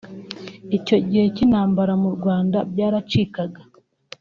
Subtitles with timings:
[0.77, 3.61] Icyo gihe cy’intambara mu Rwanda byaracikaga